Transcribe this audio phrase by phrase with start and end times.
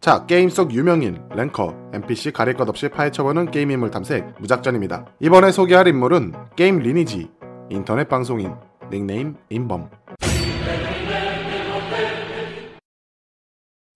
[0.00, 5.06] 자, 게임 속 유명인, 랭커, NPC 가릴 것 없이 파헤쳐보는 게임 인물 탐색 무작전입니다.
[5.18, 7.28] 이번에 소개할 인물은 게임 리니지,
[7.68, 8.54] 인터넷 방송인,
[8.92, 9.90] 닉네임 인범.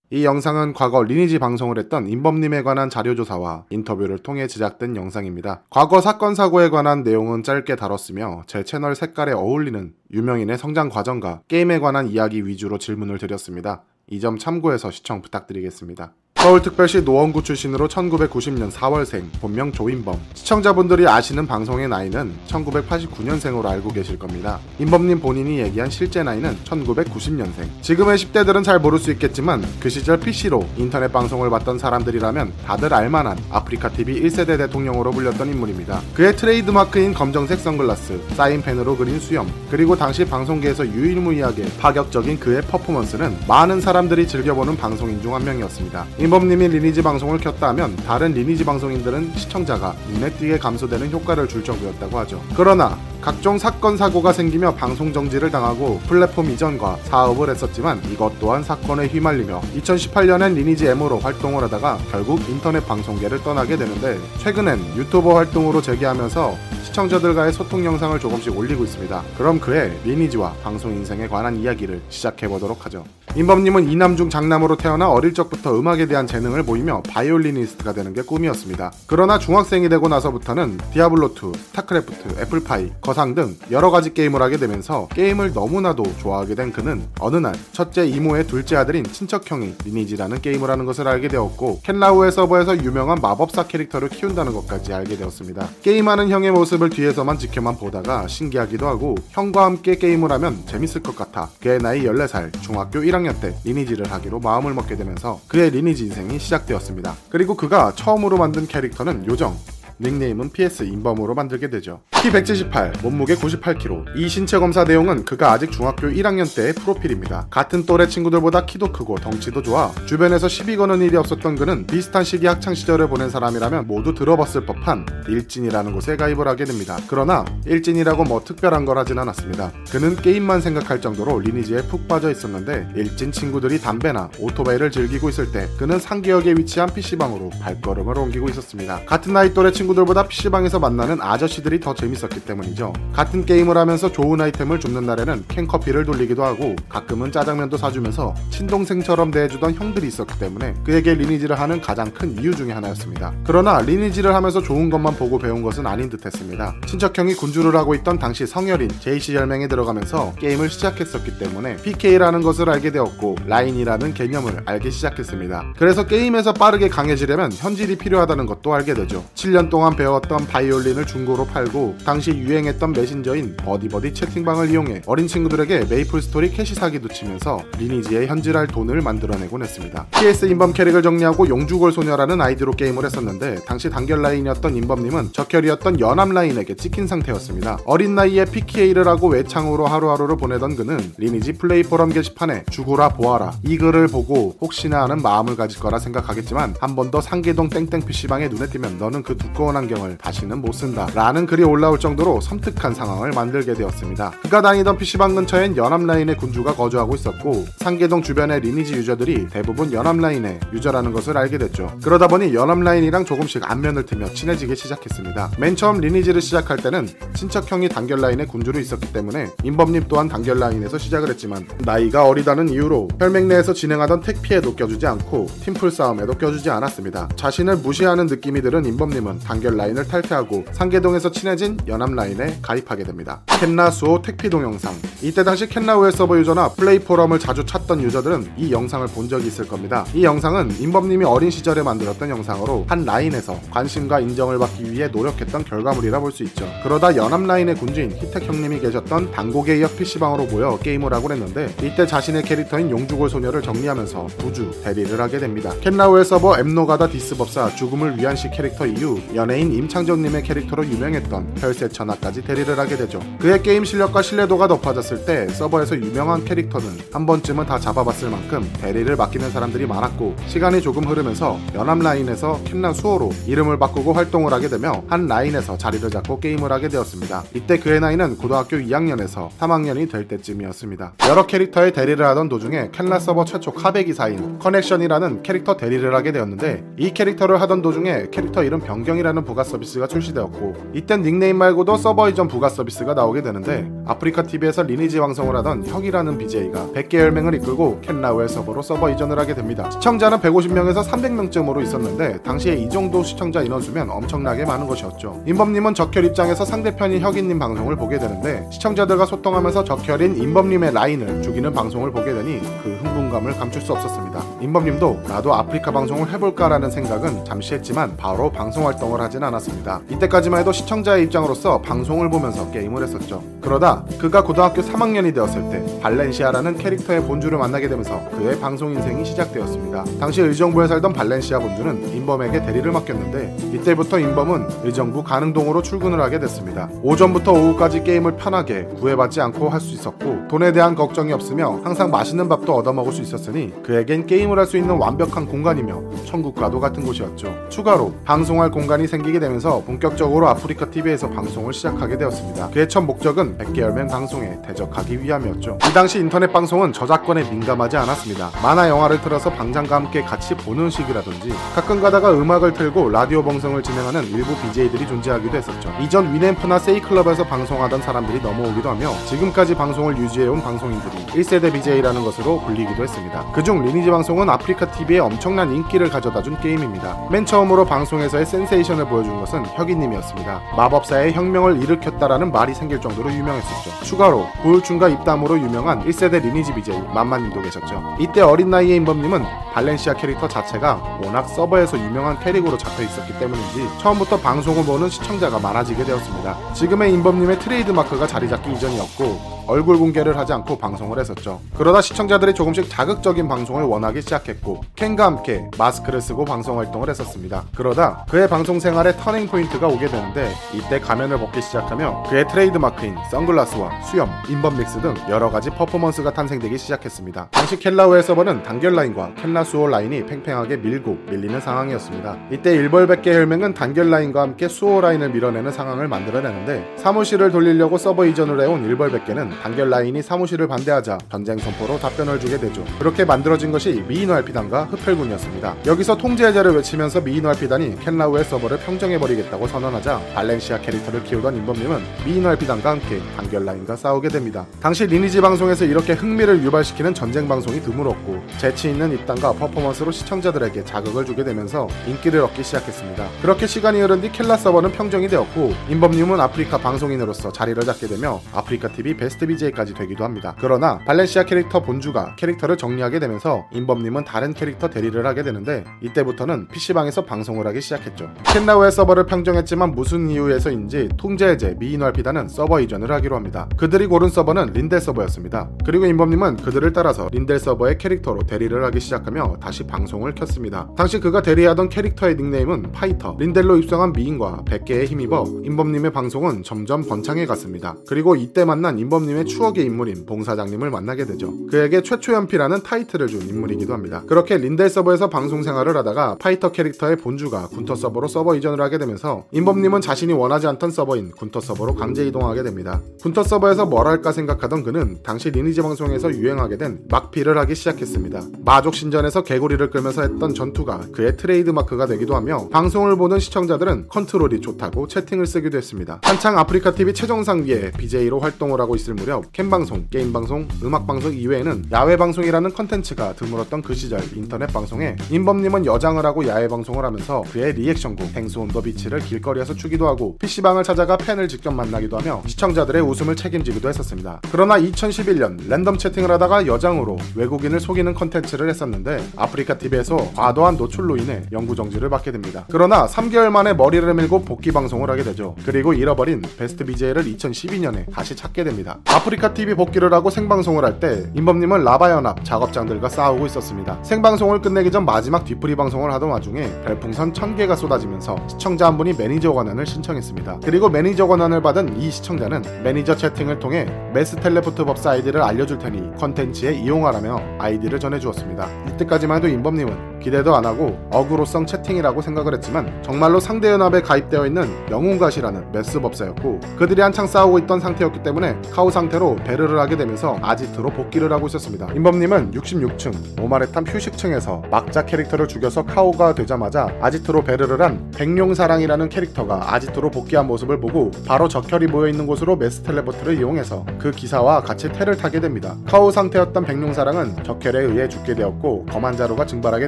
[0.09, 5.63] 이 영상은 과거 리니지 방송을 했던 인범님에 관한 자료조사와 인터뷰를 통해 제작된 영상입니다.
[5.69, 11.79] 과거 사건 사고에 관한 내용은 짧게 다뤘으며 제 채널 색깔에 어울리는 유명인의 성장 과정과 게임에
[11.79, 13.85] 관한 이야기 위주로 질문을 드렸습니다.
[14.07, 16.13] 이 점 참고해서 시청 부탁드리겠습니다.
[16.43, 20.19] 서울특별시 노원구 출신으로 1990년 4월생, 본명 조인범.
[20.33, 24.59] 시청자분들이 아시는 방송의 나이는 1989년생으로 알고 계실 겁니다.
[24.77, 27.81] 인범님 본인이 얘기한 실제 나이는 1990년생.
[27.81, 33.37] 지금의 10대들은 잘 모를 수 있겠지만 그 시절 PC로 인터넷 방송을 봤던 사람들이라면 다들 알만한
[33.49, 36.01] 아프리카TV 1세대 대통령으로 불렸던 인물입니다.
[36.13, 43.79] 그의 트레이드마크인 검정색 선글라스, 사인펜으로 그린 수염, 그리고 당시 방송계에서 유일무이하게 파격적인 그의 퍼포먼스는 많은
[43.79, 46.05] 사람들이 즐겨보는 방송인 중 한 명이었습니다.
[46.33, 52.17] 인범님이 리니지 방송을 켰다 하면 다른 리니지 방송인들은 시청자가 눈에 띄게 감소되는 효과를 줄 정도였다고
[52.17, 52.41] 하죠.
[52.57, 59.05] 그러나 각종 사건 사고가 생기며 방송 정지를 당하고 플랫폼 이전과 사업을 했었지만 이것 또한 사건에
[59.05, 66.57] 휘말리며 2018년엔 리니지 M으로 활동을 하다가 결국 인터넷 방송계를 떠나게 되는데 최근엔 유튜버 활동으로 재기하면서
[66.85, 69.23] 시청자들과의 소통 영상을 조금씩 올리고 있습니다.
[69.37, 73.05] 그럼 그의 리니지와 방송 인생에 관한 이야기를 시작해 보도록 하죠.
[73.35, 78.91] 인범님은 이남중 장남으로 태어나 어릴 적부터 음악에 대한 재능을 보이며 바이올리니스트가 되는 게 꿈이었습니다.
[79.07, 85.53] 그러나 중학생이 되고 나서부터는 디아블로2, 스타크래프트, 애플파이, 거상 등 여러 가지 게임을 하게 되면서 게임을
[85.53, 91.07] 너무나도 좋아하게 된 그는 어느 날 첫째 이모의 둘째 아들인 친척형이 리니지라는 게임을 하는 것을
[91.07, 95.67] 알게 되었고 켄라우헬 서버에서 유명한 마법사 캐릭터를 키운다는 것까지 알게 되었습니다.
[95.81, 101.49] 게임하는 형의 모습을 뒤에서만 지켜만 보다가 신기하기도 하고 형과 함께 게임을 하면 재밌을 것 같아
[101.61, 107.15] 그의 나이 14살 중학교 1학년 때 리니지를 하기로 마음을 먹게 되면서 그의 리니지 인생이 시작되었습니다.
[107.29, 109.57] 그리고 그가 처음으로 만든 캐릭터는 요정
[109.99, 112.01] 닉네임은 PS 인범으로 만들게 되죠.
[112.11, 114.15] 키 178, 몸무게 98kg.
[114.15, 117.47] 이 신체 검사 내용은 그가 아직 중학교 1학년 때의 프로필입니다.
[117.49, 122.47] 같은 또래 친구들보다 키도 크고 덩치도 좋아 주변에서 시비 거는 일이 없었던 그는 비슷한 시기
[122.47, 126.97] 학창 시절을 보낸 사람이라면 모두 들어봤을 법한 일진이라는 곳에 가입을 하게 됩니다.
[127.09, 129.73] 그러나 일진이라고 뭐 특별한 걸 하진 않았습니다.
[129.91, 135.67] 그는 게임만 생각할 정도로 리니지에 푹 빠져 있었는데 일진 친구들이 담배나 오토바이를 즐기고 있을 때
[135.77, 139.03] 그는 상계역에 위치한 PC방으로 발걸음을 옮기고 있었습니다.
[139.05, 142.93] 같은 나이 또래 친구 들보다 PC방에서 만나는 아저씨들이 더 재밌었기 때문이죠.
[143.11, 149.73] 같은 게임을 하면서 좋은 아이템을 줍는 날에는 캔커피를 돌리기도 하고 가끔은 짜장면도 사주면서 친동생처럼 대해주던
[149.73, 153.33] 형들이 있었기 때문에 그에게 리니지를 하는 가장 큰 이유 중에 하나였습니다.
[153.45, 156.75] 그러나 리니지를 하면서 좋은 것만 보고 배운 것은 아닌 듯 했습니다.
[156.85, 162.91] 친척형이 군주를 하고 있던 당시 성혈인 JC 혈맹에 들어가면서 게임을 시작했었기 때문에 PK라는 것을 알게
[162.91, 165.73] 되었고 라인이라는 개념을 알기 시작했습니다.
[165.77, 169.23] 그래서 게임에서 빠르게 강해지려면 현질이 필요하다는 것도 알게 되죠.
[169.35, 176.21] 7년 동안 배웠던 바이올린을 중고로 팔고 당시 유행했던 메신저인 버디버디 채팅방을 이용해 어린 친구들에게 메이플
[176.21, 180.05] 스토리 캐시 사기도 치면서 리니지에 현질할 돈을 만들어내곤 했습니다.
[180.11, 186.31] PS 인범 캐릭을 정리하고 용주골 소녀라는 아이디로 게임을 했었는데 당시 단결 라인이었던 인범님은 적혈이었던 연합
[186.31, 187.79] 라인에게 찍힌 상태였습니다.
[187.85, 193.77] 어린 나이에 PK를 하고 외창으로 하루하루를 보내던 그는 리니지 플레이 포럼 게시판에 죽어라 보아라 이
[193.79, 198.67] 글을 보고 혹시나 하는 마음을 가질 거라 생각하겠지만 한 번 더 상계동 땡땡 PC방에 눈에
[198.67, 203.73] 띄면 너는 그 두꺼운 안경을 다시는 못 쓴다 라는 글이 올라올 정도로 섬뜩한 상황을 만들게
[203.73, 204.31] 되었습니다.
[204.41, 211.13] 그가 다니던 PC방 근처엔 연합라인의 군주가 거주하고 있었고 상계동 주변의 리니지 유저들이 대부분 연합라인의 유저라는
[211.13, 211.97] 것을 알게 됐죠.
[212.03, 215.51] 그러다 보니 연합라인이랑 조금씩 안면을 트며 친해지기 시작했습니다.
[215.57, 221.67] 맨 처음 리니지를 시작할 때는 친척형이 단결라인의 군주로 있었기 때문에 인범님 또한 단결라인에서 시작을 했지만
[221.79, 227.29] 나이가 어리다는 이유로 혈맹 내에서 진행하던 택피에도 껴주지 않고 팀플 싸움에도 껴주지 않았습니다.
[227.35, 233.41] 자신을 무시하는 느낌이 들은 인범님은 단결 라인을 탈퇴하고 상계동에서 친해진 연합 라인에 가입하게 됩니다.
[233.59, 238.71] 켄라 수호 택피 동영상 이때 당시 켄라우헬 서버 유저나 플레이 포럼을 자주 찾던 유저들은 이
[238.71, 240.05] 영상을 본 적이 있을 겁니다.
[240.15, 246.19] 이 영상은 인범님이 어린 시절에 만들었던 영상으로 한 라인에서 관심과 인정을 받기 위해 노력했던 결과물이라
[246.19, 246.65] 볼 수 있죠.
[246.81, 252.41] 그러다 연합 라인의 군주인 히텍 형님이 계셨던 당고개역 PC방으로 모여 게임을 하곤 했는데 이때 자신의
[252.41, 255.71] 캐릭터인 용주골 소녀를 정리하면서 부주 대리를 하게 됩니다.
[255.81, 262.43] 켄라우헬 서버 엠노가다 디스법사 죽음을 위한 시 캐릭터 이후 연예인 임창정님의 캐릭터로 유명했던 혈세 천하까지
[262.43, 263.19] 대리를 하게 되죠.
[263.39, 269.13] 그의 게임 실력과 신뢰도가 높아졌을 때 서버에서 유명한 캐릭터는 한 번쯤은 다 잡아봤을 만큼 대리를
[269.13, 275.03] 맡기는 사람들이 많았고 시간이 조금 흐르면서 연합 라인에서 켄라 수호로 이름을 바꾸고 활동을 하게 되며
[275.09, 277.43] 한 라인에서 자리를 잡고 게임을 하게 되었습니다.
[277.53, 281.15] 이때 그의 나이는 고등학교 2학년에서 3학년이 될 때쯤이었습니다.
[281.27, 286.85] 여러 캐릭터의 대리를 하던 도중에 켄라 서버 최초 카베 기사인 커넥션이라는 캐릭터 대리를 하게 되었는데
[286.97, 292.47] 이 캐릭터를 하던 도중에 캐릭터 이름 변경이라는 부가 서비스가 출시되었고 이땐 닉네임 말고도 서버 이전
[292.47, 298.49] 부가 서비스가 나오게 되는데 아프리카 TV에서 리니지 방송을 하던 혁이라는 BJ가 100개 혈맹을 이끌고 캔라우의
[298.49, 299.89] 서버로 서버 이전을 하게 됩니다.
[299.91, 305.43] 시청자는 150명에서 300명쯤으로 있었는데 당시에 이 정도 시청자 인원수면 엄청나게 많은 것이었죠.
[305.47, 312.11] 임범님은 적혈 입장에서 상대편인 혁이님 방송을 보게 되는데 시청자들과 소통하면서 적혈인 임범님의 라인을 죽이는 방송을
[312.11, 314.43] 보게 되니 그 흥분감을 감출 수 없었습니다.
[314.61, 320.01] 임범님도 나도 아프리카 방송을 해볼까라는 생각은 잠시 했지만 바로 방송 활동을 하진 않았습니다.
[320.09, 323.41] 이때까지만 해도 시청자의 입장으로서 방송을 보면서 게임을 했었죠.
[323.61, 330.03] 그러다 그가 고등학교 3학년이 되었을 때 발렌시아라는 캐릭터의 본주를 만나게 되면서 그의 방송 인생이 시작되었습니다.
[330.19, 336.89] 당시 의정부에 살던 발렌시아 본주는 임범에게 대리를 맡겼는데 이때부터 임범은 의정부 가능동으로 출근을 하게 됐습니다.
[337.01, 342.47] 오전부터 오후까지 게임을 편하게 구애받지 않고 할 수 있었고 돈에 대한 걱정이 없으며 항상 맛있는
[342.47, 347.53] 밥도 얻어먹을 수 있었으니 그에겐 게임을 할 수 있는 완벽한 공간이며 천국과도 같은 곳이었죠.
[347.69, 352.69] 추가로 방송할 공간이 생기게 되면서 본격적으로 아프리카 TV에서 방송을 시작하게 되었습니다.
[352.69, 355.77] 그의 첫 목적은 100개 열맹 방송에 대적하기 위함이었죠.
[355.87, 358.49] 이 당시 인터넷 방송은 저작권에 민감하지 않았습니다.
[358.63, 364.23] 만화 영화를 틀어서 방장과 함께 같이 보는 식이라든지 가끔 가다가 음악을 틀고 라디오 방송을 진행하는
[364.25, 365.93] 일부 BJ들이 존재하기도 했었죠.
[366.01, 373.03] 이전 위nem프나 세이클럽에서 방송하던 사람들이 넘어오기도 하며 지금까지 방송을 유지해온 방송인들이 1세대 BJ라는 것으로 불리기도
[373.03, 373.45] 했습니다.
[373.51, 377.27] 그중 리니지 방송은 아프리카 TV에 엄청난 인기를 가져다준 게임입니다.
[377.29, 380.61] 맨 처음으로 방송에서의 센세이션 을 보여준 것은 혁이님이었습니다.
[380.75, 384.03] 마법사의 혁명을 일으켰다라는 말이 생길 정도로 유명했었죠.
[384.03, 388.17] 추가로 고유충과 입담으로 유명한 1세대 리니지 BJ 만만님도 계셨죠.
[388.19, 389.43] 이때 어린 나이의 인범님은
[389.73, 396.03] 발렌시아 캐릭터 자체가 워낙 서버에서 유명한 캐릭으로 잡혀 있었기 때문인지 처음부터 방송을 보는 시청자가 많아지게
[396.03, 396.73] 되었습니다.
[396.73, 401.61] 지금의 인범님의 트레이드 마크가 자리 잡기 이전이었고 얼굴 공개를 하지 않고 방송을 했었죠.
[401.77, 407.63] 그러다 시청자들이 조금씩 자극적인 방송을 원하기 시작했고 캠과 함께 마스크를 쓰고 방송 활동을 했었습니다.
[407.75, 413.15] 그러다 그의 방송 생활에 터닝 포인트가 오게 되는데 이때 가면을 벗기 시작하며 그의 트레이드 마크인
[413.31, 417.47] 선글라스와 수염, 인범 믹스 등 여러 가지 퍼포먼스가 탄생되기 시작했습니다.
[417.51, 422.37] 당시 켄라우헬 서버는 단결 라인과 켄라수호 라인이 팽팽하게 밀고 밀리는 상황이었습니다.
[422.51, 428.61] 이때 일벌백개 혈맹은 단결 라인과 함께 수호 라인을 밀어내는 상황을 만들어내는데 사무실을 돌리려고 서버 이전을
[428.61, 432.83] 해온 일벌백개는 단결 라인이 사무실을 반대하자 전쟁 선포로 답변을 주게 되죠.
[432.99, 435.75] 그렇게 만들어진 것이 미인활피단과 흡혈군이었습니다.
[435.85, 443.65] 여기서 통제해제를 외치면서 미인활피단이 켄라우헬 서버를 평정해버리겠다고 선언하자 발렌시아 캐릭터를 키우던 인범님은 미인활피단과 함께 단결
[443.65, 444.65] 라인과 싸우게 됩니다.
[444.81, 451.25] 당시 리니지 방송에서 이렇게 흥미를 유발시키는 전쟁 방송이 드물었고 재치 있는 입담과 퍼포먼스로 시청자들에게 자극을
[451.25, 453.27] 주게 되면서 인기를 얻기 시작했습니다.
[453.41, 458.87] 그렇게 시간이 흐른 뒤 켄라 서버는 평정이 되었고 인범님은 아프리카 방송인으로서 자리를 잡게 되며 아프리카
[458.89, 460.55] TV 베스트 BJ까지 되기도 합니다.
[460.59, 467.25] 그러나 발렌시아 캐릭터 본주가 캐릭터를 정리하게 되면서 인범님은 다른 캐릭터 대리를 하게 되는데 이때부터는 PC방에서
[467.25, 468.29] 방송을 하기 시작했죠.
[468.45, 473.67] 켄라우헬 서버를 평정했지만 무슨 이유에서인지 통제해제 미인활피단은 서버 이전을 하기로 합니다.
[473.77, 475.69] 그들이 고른 서버는 린델 서버였습니다.
[475.85, 480.89] 그리고 인범님은 그들을 따라서 린델 서버의 캐릭터로 대리를 하기 시작하며 다시 방송을 켰습니다.
[480.95, 487.45] 당시 그가 대리하던 캐릭터의 닉네임은 파이터, 린델로 입성한 미인과 100개에 힘입어 인범님의 방송은 점점 번창해
[487.45, 487.95] 갔습니다.
[488.07, 491.53] 그리고 이때 만난 인범님 의 추억의 인물인 봉사장님을 만나게 되죠.
[491.67, 494.23] 그에게 최초 연피라는 타이틀을 준 인물이기도 합니다.
[494.27, 499.45] 그렇게 린델 서버에서 방송 생활을 하다가 파이터 캐릭터의 본주가 군터 서버로 서버 이전을 하게 되면서
[499.51, 503.01] 인범님은 자신이 원하지 않던 서버인 군터 서버로 강제 이동하게 됩니다.
[503.21, 508.43] 군터 서버에서 뭘 할까 생각하던 그는 당시 리니지 방송에서 유행하게 된 막피를 하기 시작했습니다.
[508.65, 514.61] 마족 신전에서 개구리를 끌면서 했던 전투가 그의 트레이드 마크가 되기도 하며 방송을 보는 시청자들은 컨트롤이
[514.61, 516.19] 좋다고 채팅을 쓰기도 했습니다.
[516.23, 522.73] 한창 아프리카 TV 최정상 위에 BJ로 활동을 하고 있을 무렵 캠방송, 게임방송, 음악방송 이외에는 야외방송이라는
[522.73, 528.73] 컨텐츠가 드물었던 그 시절 인터넷 방송에 인범님은 여장을 하고 야외방송을 하면서 그의 리액션곡 Sex on
[528.73, 534.41] the Beach를 길거리에서 추기도 하고 PC방을 찾아가 팬을 직접 만나기도 하며 시청자들의 웃음을 책임지기도 했었습니다.
[534.51, 541.43] 그러나 2011년 랜덤 채팅을 하다가 여장으로 외국인을 속이는 컨텐츠를 했었는데 아프리카 TV에서 과도한 노출로 인해
[541.51, 542.65] 영구 정지를 받게 됩니다.
[542.71, 545.55] 그러나 3개월 만에 머리를 밀고 복귀 방송을 하게 되죠.
[545.65, 548.97] 그리고 잃어버린 베스트 BJ를 2012년에 다시 찾게 됩니다.
[549.13, 553.97] 아프리카 TV 복귀를 하고 생방송을 할 때 인범님은 라바연합 작업장들과 싸우고 있었습니다.
[554.03, 559.51] 생방송을 끝내기 전 마지막 뒤풀이 방송을 하던 와중에 별풍선 1000개가 쏟아지면서 시청자 한 분이 매니저
[559.53, 560.59] 권한을 신청했습니다.
[560.63, 566.15] 그리고 매니저 권한을 받은 이 시청자는 매니저 채팅을 통해 mass teleport 법사 아이디를 알려줄 테니
[566.17, 568.67] 컨텐츠에 이용하라며 아이디를 전해주었습니다.
[568.93, 574.69] 이때까지만 해도 인범님은 기대도 안 하고 어그로성 채팅이라고 생각을 했지만 정말로 상대 연합에 가입되어 있는
[574.89, 580.89] 영웅갓이라는 mass 법사였고 그들이 한창 싸우고 있던 상태였기 때문에 카오 상태로 베르를 하게 되면서 아지트로
[580.91, 581.87] 복귀를 하고 있었습니다.
[581.93, 589.73] 인범님은 66층 오만의 탑 휴식층에서 막자 캐릭터를 죽여서 카오가 되자마자 아지트로 베르를 한 백룡사랑이라는 캐릭터가
[589.73, 595.17] 아지트로 복귀한 모습을 보고 바로 적혈이 모여있는 곳으로 mass teleport를 이용해서 그 기사와 같이 텔을
[595.17, 595.75] 타게 됩니다.
[595.85, 599.87] 카오 상태였던 백룡사랑은 적혈에 의해 죽게 되었고 검 한 자루가 증발하게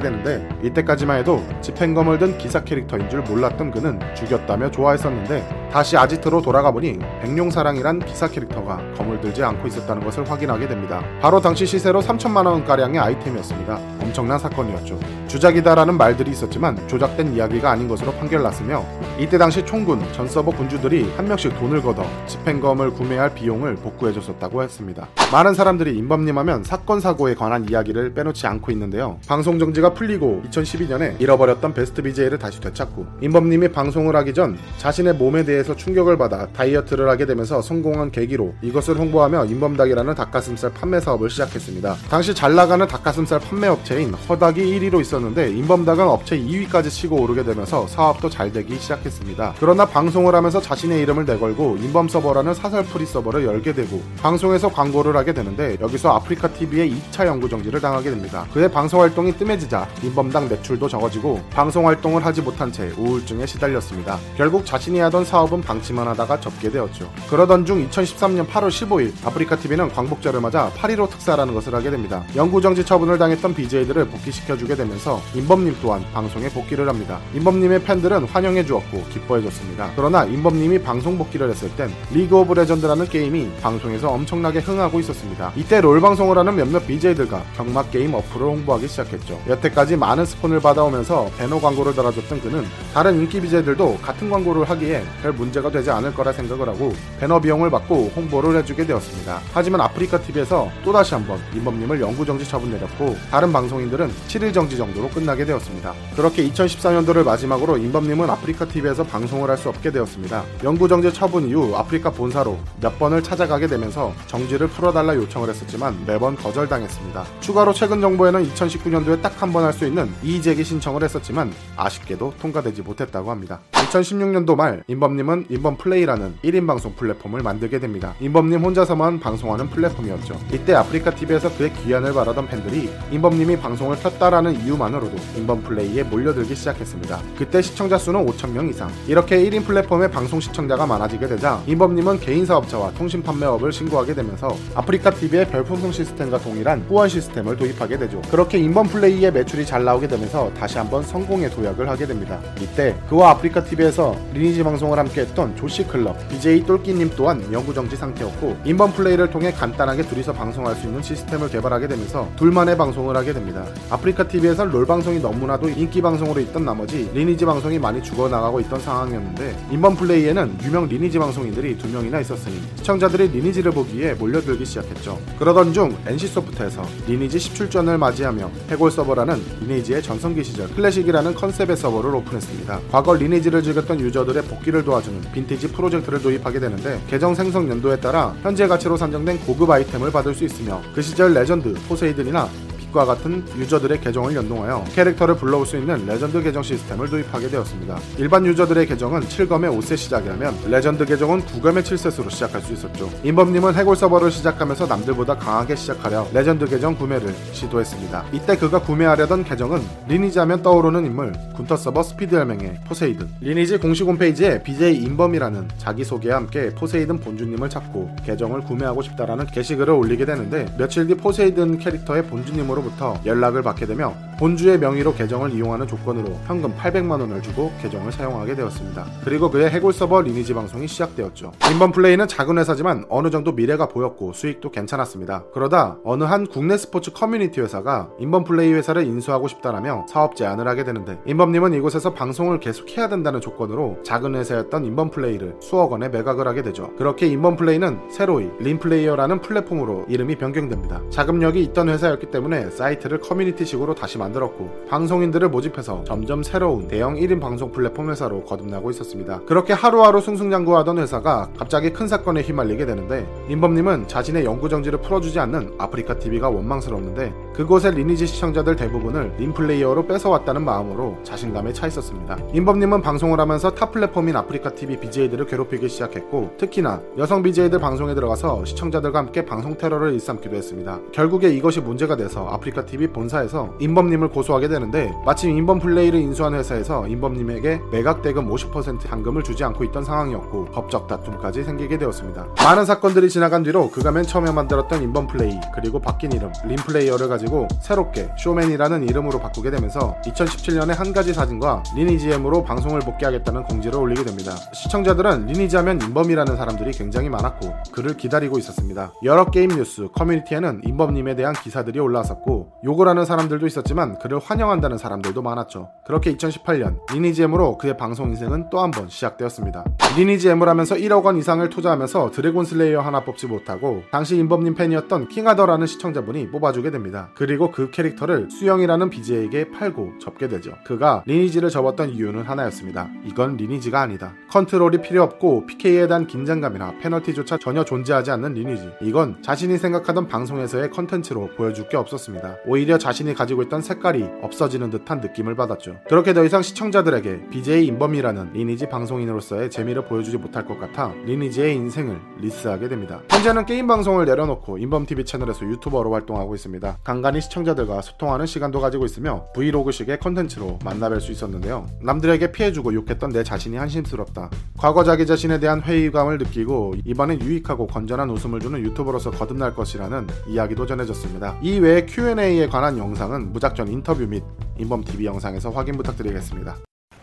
[0.00, 6.70] 되는데 이때까지만 해도 집행검을 든 기사 캐릭터인 줄 몰랐던 그는 죽였다며 좋아했었는데 다시 아지트로 돌아가
[6.70, 11.02] 보니 백룡사랑이란 기사 캐릭터가 검을 들지 않고 있었다는 것을 확인하게 됩니다.
[11.20, 13.78] 바로 당시 시세로 3천만 원가량의 아이템이었습니다.
[14.00, 14.98] 엄청난 사건이었죠.
[15.28, 18.84] 주작이다라는 말들이 있었지만 조작된 이야기가 아닌 것으로 판결났으며
[19.18, 25.08] 이때 당시 총군, 전 서버 군주들이 한 명씩 돈을 걷어 집행검을 구매할 비용을 복구해줬었다고 했습니다.
[25.32, 29.18] 많은 사람들이 인범님 하면 사건 사고에 관한 이야기를 빼놓지 않고 있는데요.
[29.26, 35.44] 방송 정지가 풀리고 2012년에 잃어버렸던 베스트 BJ를 다시 되찾고 인범님이 방송을 하기 전 자신의 몸에
[35.44, 41.96] 대해서 충격을 받아 다이어트를 하게 되면서 성공한 계기로 이것을 홍보하며 인범닭이라는 닭가슴살 판매 사업을 시작했습니다.
[42.08, 47.88] 당시 잘 나가는 닭가슴살 판매 업체인 허닭이 1위로 있었는데 인범닭은 업체 2위까지 치고 오르게 되면서
[47.88, 49.54] 사업도 잘 되기 시작했습니다.
[49.58, 55.15] 그러나 방송을 하면서 자신의 이름을 내걸고 인범 서버라는 사설 프리 서버를 열게 되고 방송에서 광고를
[55.16, 58.46] 하게 되는데 여기서 아프리카 TV의 2차 영구 정지를 당하게 됩니다.
[58.52, 64.18] 그의 방송 활동이 뜸해지자 인범닭 매출도 적어지고 방송 활동을 하지 못한 채 우울증에 시달렸습니다.
[64.36, 67.10] 결국 자신이 하던 사업은 방치만 하다가 접게 되었죠.
[67.28, 72.24] 그러던 중 2013년 8월 15일 아프리카 TV는 광복절을 맞아 8.15 특사라는 것을 하게 됩니다.
[72.36, 77.20] 영구 정지 처분을 당했던 BJ들을 복귀시켜주게 되면서 인범님 또한 방송에 복귀를 합니다.
[77.34, 79.90] 인범님의 팬들은 환영해 주었고 기뻐해 줬습니다.
[79.96, 85.52] 그러나 인범님이 방송 복귀를 했을 땐 리그 오브 레전드라는 게임이 방송에서 엄청나게 흥하고 있었습니다.
[85.56, 89.40] 이때 롤 방송을 하는 몇몇 BJ들과 경마 게임 어플을 홍보하기 시작했죠.
[89.48, 95.32] 여태까지 많은 스폰을 받아오면서 배너 광고를 달아줬던 그는 다른 인기 BJ들도 같은 광고를 하기에 별
[95.32, 99.40] 문제가 되지 않을 거라 생각을 하고 배너 비용을 받고 홍보를 해주게 되었습니다.
[99.52, 105.08] 하지만 아프리카 TV에서 또다시 한번 인범님을 영구 정지 처분 내렸고 다른 방송인들은 7일 정지 정도로
[105.10, 105.92] 끝나게 되었습니다.
[106.14, 110.44] 그렇게 2014년도를 마지막으로 인범님은 아프리카 TV에서 방송을 할 수 없게 되었습니다.
[110.64, 115.94] 영구 정지 처분 이후 아프리카 본사로 몇 번을 찾아가게 되면서 정지를 풀어 달라 요청을 했었지만
[116.06, 117.24] 매번 거절당했습니다.
[117.40, 122.80] 추가로 최근 정보에는 2019년도에 딱 한 번 할 수 있는 이의제기 신청을 했었지만 아쉽게도 통과되지
[122.80, 123.60] 못했다고 합니다.
[123.72, 128.14] 2016년도 말 인범님은 인범 플레이라는 1인 방송 플랫폼을 만들게 됩니다.
[128.20, 130.40] 인범님 혼자서만 방송하는 플랫폼이었죠.
[130.52, 137.20] 이때 아프리카 TV에서 그의 귀환을 바라던 팬들이 인범님이 방송을 켰다라는 이유만으로도 인범 플레이에 몰려들기 시작했습니다.
[137.36, 138.90] 그때 시청자 수는 5천명 이상.
[139.06, 144.48] 이렇게 1인 플랫폼의 방송 시청자가 많아지게 되자 인범님은 개인 사업자와 통신 판매업을 신고하게 되면서
[144.86, 148.22] 아프리카 TV의 별풍선 시스템과 동일한 후원 시스템을 도입하게 되죠.
[148.30, 152.38] 그렇게 인범 플레이의 매출이 잘 나오게 되면서 다시 한번 성공의 도약을 하게 됩니다.
[152.60, 158.58] 이때 그와 아프리카 TV에서 리니지 방송을 함께했던 조시 클럽 BJ 똘끼님 또한 영구 정지 상태였고
[158.64, 163.66] 인범 플레이를 통해 간단하게 둘이서 방송할 수 있는 시스템을 개발하게 되면서 둘만의 방송을 하게 됩니다.
[163.90, 169.66] 아프리카 TV에서 롤 방송이 너무나도 인기 방송으로 있던 나머지 리니지 방송이 많이 죽어나가고 있던 상황이었는데
[169.72, 175.18] 인범 플레이에는 유명 리니지 방송인들이 두 명이나 있었으니 시청자들이 리니지를 보기 위해 몰려들기 시작했죠.
[175.38, 182.80] 그러던 중 NC소프트에서 리니지 17주년을 맞이하며 해골 서버라는 리니지의 전성기 시절 클래식이라는 컨셉의 서버를 오픈했습니다.
[182.90, 188.66] 과거 리니지를 즐겼던 유저들의 복귀를 도와주는 빈티지 프로젝트를 도입하게 되는데 계정 생성 연도에 따라 현재
[188.66, 192.48] 가치로 산정된 고급 아이템을 받을 수 있으며 그 시절 레전드, 포세이든이나
[192.96, 197.98] 과 같은 유저들의 계정을 연동하여 캐릭터를 불러올 수 있는 레전드 계정 시스템을 도입하게 되었습니다.
[198.16, 203.10] 일반 유저들의 계정은 7검의 5셋 시작이라면 레전드 계정은 9검의 7셋으로 시작할 수 있었죠.
[203.22, 208.24] 인범님은 해골 서버를 시작하면서 남들보다 강하게 시작하려 레전드 계정 구매를 시도했습니다.
[208.32, 214.06] 이때 그가 구매하려던 계정은 리니지 하면 떠오르는 인물 군터 서버 스피드 혈맹의 포세이든 리니지 공식
[214.06, 221.06] 홈페이지에 BJ 인범이라는 자기소개와 함께 포세이든 본주님을 찾고 계정을 구매하고 싶다라는 게시글을 올리게 되는데 며칠
[221.06, 227.20] 뒤 포세이든 캐릭터의 본주님으로 채널부터 연락을 받게 되며 본주의 명의로 계정을 이용하는 조건으로 현금 800만
[227.20, 229.06] 원을 주고 계정을 사용하게 되었습니다.
[229.24, 231.52] 그리고 그의 해골 서버 리니지 방송이 시작되었죠.
[231.72, 235.44] 인범 플레이는 작은 회사지만 어느 정도 미래가 보였고 수익도 괜찮았습니다.
[235.54, 240.84] 그러다 어느 한 국내 스포츠 커뮤니티 회사가 인범 플레이 회사를 인수하고 싶다라며 사업 제안을 하게
[240.84, 246.62] 되는데 인범님은 이곳에서 방송을 계속해야 된다는 조건으로 작은 회사였던 인범 플레이를 수억 원에 매각을 하게
[246.62, 246.90] 되죠.
[246.98, 251.00] 그렇게 인범 플레이는 새로이 린플레이어라는 플랫폼으로 이름이 변경됩니다.
[251.08, 257.72] 자금력이 있던 회사였기 때문에 사이트를 커뮤니티식으로 다시 만들었고 방송인들을 모집해서 점점 새로운 대형 1인 방송
[257.72, 259.40] 플랫폼 회사로 거듭나고 있었습니다.
[259.46, 265.74] 그렇게 하루하루 승승장구하던 회사가 갑자기 큰 사건에 휘말리게 되는데 인범님은 자신의 영구 정지를 풀어주지 않는
[265.78, 272.36] 아프리카 TV가 원망스러웠는데 그곳의 리니지 시청자들 대부분을 린플레이어로 뺏어왔다는 마음으로 자신감에 차 있었습니다.
[272.52, 278.66] 인범님은 방송을 하면서 타 플랫폼인 아프리카 TV BJ들을 괴롭히기 시작했고 특히나 여성 BJ들 방송에 들어가서
[278.66, 281.00] 시청자들과 함께 방송 테러를 일삼기도 했습니다.
[281.12, 287.08] 결국에 이것이 문제가 돼서 아프리카 TV 본사에서 인범님을 고소하게 되는데 마침 인범 플레이를 인수한 회사에서
[287.08, 292.48] 인범님에게 매각 대금 50% 현금을 주지 않고 있던 상황이었고 법적 다툼까지 생기게 되었습니다.
[292.62, 297.28] 많은 사건들이 지나간 뒤로 그가 맨 처음에 만들었던 인범 플레이 그리고 바뀐 이름 린 플레이어를
[297.28, 297.45] 가지고
[297.80, 304.52] 새롭게 쇼맨이라는 이름으로 바꾸게 되면서 2017년에 한 가지 사진과 리니지엠으로 방송을 복귀하겠다는 공지를 올리게 됩니다.
[304.72, 309.12] 시청자들은 리니지하면 인범이라는 사람들이 굉장히 많았고 그를 기다리고 있었습니다.
[309.22, 315.40] 여러 게임 뉴스 커뮤니티에는 인범님에 대한 기사들이 올라왔었고 욕을 하는 사람들도 있었지만 그를 환영한다는 사람들도
[315.42, 315.90] 많았죠.
[316.06, 319.84] 그렇게 2018년 리니지엠으로 그의 방송 인생은 또 한 번 시작되었습니다.
[320.16, 325.86] 리니지엠을 하면서 1억 원 이상을 투자하면서 드래곤 슬레이어 하나 뽑지 못하고 당시 인범님 팬이었던 킹하더라는
[325.86, 327.28] 시청자분이 뽑아주게 됩니다.
[327.36, 330.72] 그리고 그 캐릭터를 수영이라는 BJ에게 팔고 접게 되죠.
[330.84, 333.10] 그가 리니지를 접었던 이유는 하나였습니다.
[333.24, 334.32] 이건 리니지가 아니다.
[334.50, 338.90] 컨트롤이 필요 없고 PK에 대한 긴장감이나 페널티조차 전혀 존재하지 않는 리니지.
[339.02, 342.56] 이건 자신이 생각하던 방송에서의 컨텐츠로 보여줄 게 없었습니다.
[342.66, 345.98] 오히려 자신이 가지고 있던 색깔이 없어지는 듯한 느낌을 받았죠.
[346.08, 352.18] 그렇게 더 이상 시청자들에게 BJ 인범이라는 리니지 방송인으로서의 재미를 보여주지 못할 것 같아 리니지의 인생을
[352.40, 353.20] 리셋하게 됩니다.
[353.30, 356.98] 현재는 게임 방송을 내려놓고 인범TV 채널에서 유튜버로 활동하고 있습니다.
[357.04, 361.88] 간간히 시청자들과 소통하는 시간도 가지고 있으며 브이로그식의 컨텐츠로 만나뵐 수 있었는데요.
[362.00, 364.48] 남들에게 피해주고 욕했던 내 자신이 한심스럽다.
[364.78, 370.86] 과거 자기 자신에 대한 회의감을 느끼고 이번엔 유익하고 건전한 웃음을 주는 유튜버로서 거듭날 것이라는 이야기도
[370.86, 371.58] 전해졌습니다.
[371.62, 374.44] 이 외에 Q&A에 관한 영상은 무작정 인터뷰 및
[374.78, 376.76] 인범TV 영상에서 확인 부탁드리겠습니다.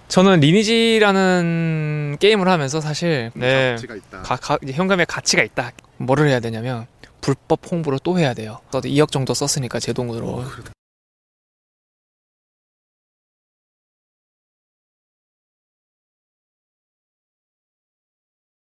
[0.10, 3.78] 저는 리니지라는 게임을 하면서 사실 네.
[4.22, 5.72] 가, 가, 현금의 가치가 있다.
[5.96, 6.88] 뭐를 해야 되냐면
[7.24, 8.60] 불법 홍보를 또 해야 돼요.
[8.72, 10.44] 저도 2억 정도 썼으니까 제 돈으로